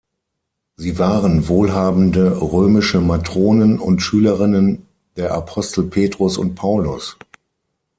[0.77, 7.17] Sie waren wohlhabende römische Matronen und Schülerinnen der Apostel Petrus und Paulus.